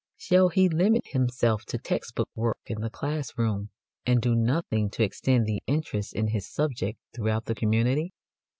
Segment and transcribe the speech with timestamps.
[0.17, 3.69] Shall he limit himself to text book work in the class room,
[4.03, 8.11] and do nothing to extend the interest in his subject throughout the community?